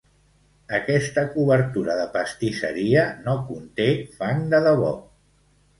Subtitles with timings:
[0.77, 4.95] Aquesta cobertura de pastisseria no conté fang de debò.